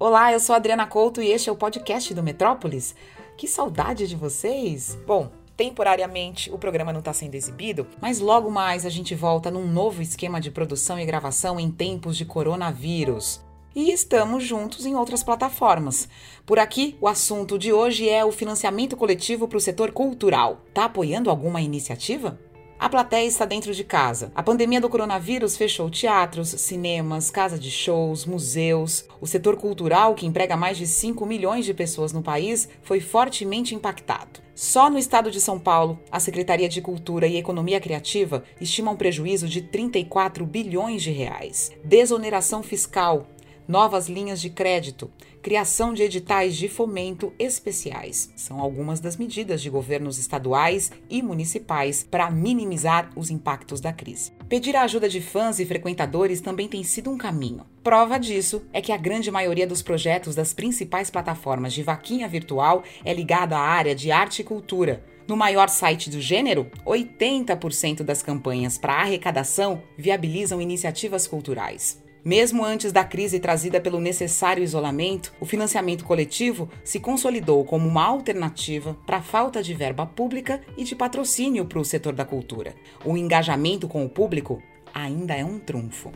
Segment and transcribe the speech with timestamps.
[0.00, 2.94] Olá, eu sou Adriana Couto e este é o podcast do Metrópolis.
[3.36, 4.96] Que saudade de vocês!
[5.04, 9.66] Bom, temporariamente o programa não está sendo exibido, mas logo mais a gente volta num
[9.66, 13.40] novo esquema de produção e gravação em tempos de coronavírus.
[13.74, 16.08] E estamos juntos em outras plataformas.
[16.46, 20.60] Por aqui, o assunto de hoje é o financiamento coletivo para o setor cultural.
[20.72, 22.38] Tá apoiando alguma iniciativa?
[22.80, 24.30] A plateia está dentro de casa.
[24.36, 29.04] A pandemia do coronavírus fechou teatros, cinemas, casa de shows, museus.
[29.20, 33.74] O setor cultural, que emprega mais de 5 milhões de pessoas no país, foi fortemente
[33.74, 34.40] impactado.
[34.54, 38.96] Só no estado de São Paulo, a Secretaria de Cultura e Economia Criativa estima um
[38.96, 41.72] prejuízo de 34 bilhões de reais.
[41.84, 43.26] Desoneração fiscal,
[43.68, 45.10] novas linhas de crédito,
[45.42, 48.32] criação de editais de fomento especiais.
[48.34, 54.32] São algumas das medidas de governos estaduais e municipais para minimizar os impactos da crise.
[54.48, 57.66] Pedir a ajuda de fãs e frequentadores também tem sido um caminho.
[57.84, 62.82] Prova disso é que a grande maioria dos projetos das principais plataformas de vaquinha virtual
[63.04, 65.04] é ligada à área de arte e cultura.
[65.28, 72.02] No maior site do gênero, 80% das campanhas para arrecadação viabilizam iniciativas culturais.
[72.24, 78.04] Mesmo antes da crise trazida pelo necessário isolamento, o financiamento coletivo se consolidou como uma
[78.04, 82.74] alternativa para a falta de verba pública e de patrocínio para o setor da cultura.
[83.04, 86.10] O engajamento com o público ainda é um trunfo.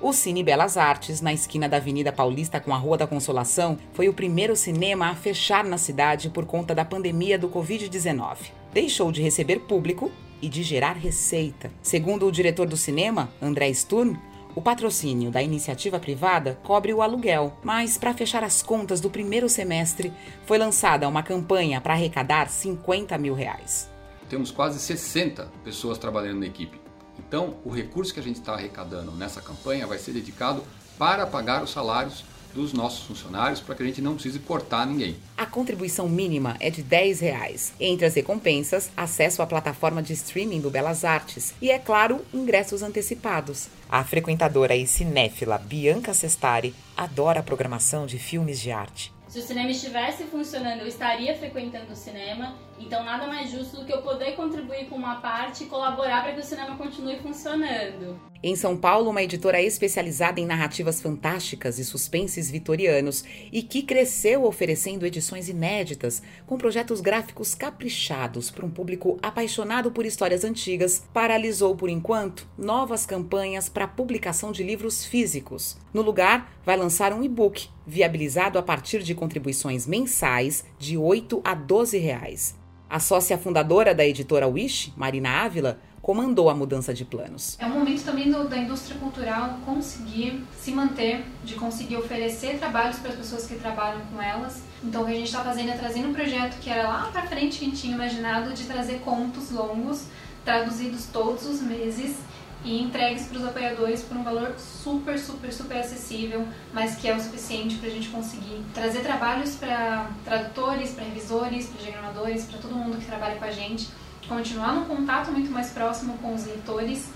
[0.00, 4.08] O Cine Belas Artes, na esquina da Avenida Paulista com a Rua da Consolação, foi
[4.08, 8.50] o primeiro cinema a fechar na cidade por conta da pandemia do Covid-19.
[8.72, 10.10] Deixou de receber público
[10.42, 11.70] e de gerar receita.
[11.80, 14.16] Segundo o diretor do cinema, André Sturm,
[14.54, 19.48] o patrocínio da iniciativa privada cobre o aluguel, mas para fechar as contas do primeiro
[19.48, 20.12] semestre,
[20.44, 23.88] foi lançada uma campanha para arrecadar 50 mil reais.
[24.28, 26.78] Temos quase 60 pessoas trabalhando na equipe.
[27.18, 30.62] Então, o recurso que a gente está arrecadando nessa campanha vai ser dedicado
[30.98, 35.16] para pagar os salários dos nossos funcionários para que a gente não precise cortar ninguém.
[35.36, 37.72] A contribuição mínima é de R$ reais.
[37.80, 42.82] Entre as recompensas, acesso à plataforma de streaming do Belas Artes e, é claro, ingressos
[42.82, 43.68] antecipados.
[43.88, 49.12] A frequentadora e cinéfila Bianca Sestari adora a programação de filmes de arte.
[49.32, 53.86] Se o cinema estivesse funcionando, eu estaria frequentando o cinema, então nada mais justo do
[53.86, 58.20] que eu poder contribuir com uma parte e colaborar para que o cinema continue funcionando.
[58.42, 64.44] Em São Paulo, uma editora especializada em narrativas fantásticas e suspenses vitorianos e que cresceu
[64.44, 71.74] oferecendo edições inéditas, com projetos gráficos caprichados para um público apaixonado por histórias antigas, paralisou
[71.74, 75.78] por enquanto novas campanhas para publicação de livros físicos.
[75.94, 81.54] No lugar, vai lançar um e-book viabilizado a partir de contribuições mensais de 8 a
[81.54, 82.54] 12 reais.
[82.88, 87.56] A sócia fundadora da editora Wish, Marina Ávila, comandou a mudança de planos.
[87.60, 92.98] É um momento também do, da indústria cultural conseguir se manter, de conseguir oferecer trabalhos
[92.98, 94.62] para as pessoas que trabalham com elas.
[94.82, 97.22] Então o que a gente está fazendo é trazendo um projeto que era lá para
[97.22, 100.06] frente que a gente tinha imaginado de trazer contos longos,
[100.44, 102.16] traduzidos todos os meses
[102.64, 107.16] e entregues para os apoiadores por um valor super, super, super acessível, mas que é
[107.16, 112.58] o suficiente para a gente conseguir trazer trabalhos para tradutores, para revisores, para diagramadores, para
[112.58, 113.88] todo mundo que trabalha com a gente,
[114.28, 117.10] continuar num contato muito mais próximo com os leitores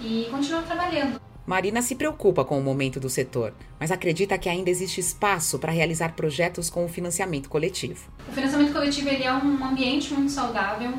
[0.00, 1.20] e continuar trabalhando.
[1.46, 5.70] Marina se preocupa com o momento do setor, mas acredita que ainda existe espaço para
[5.70, 8.08] realizar projetos com o financiamento coletivo.
[8.28, 10.92] O financiamento coletivo ele é um ambiente muito saudável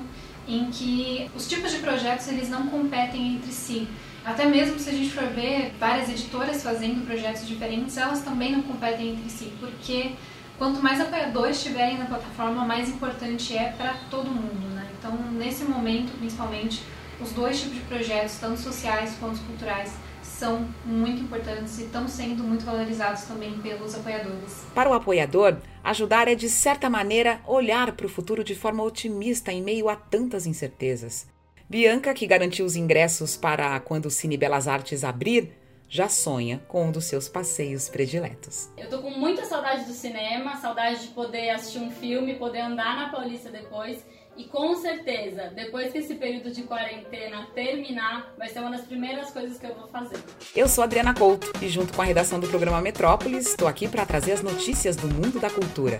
[0.47, 3.87] em que os tipos de projetos eles não competem entre si.
[4.23, 8.61] Até mesmo se a gente for ver várias editoras fazendo projetos diferentes, elas também não
[8.61, 10.11] competem entre si, porque
[10.57, 14.75] quanto mais apoiadores tiverem na plataforma, mais importante é para todo mundo.
[14.75, 14.87] Né?
[14.99, 16.81] Então, nesse momento, principalmente,
[17.21, 19.93] os dois tipos de projetos, tanto sociais quanto culturais,
[20.37, 24.65] são muito importantes e estão sendo muito valorizados também pelos apoiadores.
[24.75, 29.51] Para o apoiador, ajudar é de certa maneira olhar para o futuro de forma otimista
[29.51, 31.27] em meio a tantas incertezas.
[31.67, 35.51] Bianca, que garantiu os ingressos para quando o Cine Belas Artes abrir,
[35.89, 38.69] já sonha com um dos seus passeios prediletos.
[38.78, 42.95] Eu tô com muita saudade do cinema, saudade de poder assistir um filme, poder andar
[42.95, 44.04] na Paulista depois
[44.38, 49.31] e com certeza, depois que esse período de quarentena terminar, vai ser uma das primeiras
[49.31, 50.19] coisas que eu vou fazer.
[50.56, 54.06] Eu sou Adriana Couto e, junto com a redação do programa Metrópolis, estou aqui para
[54.06, 55.98] trazer as notícias do mundo da cultura.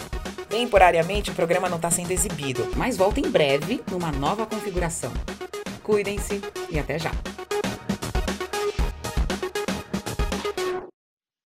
[0.48, 5.12] Temporariamente, o programa não está sendo exibido, mas volta em breve numa nova configuração.
[5.81, 6.39] Cuidem-se
[6.69, 7.12] e até já!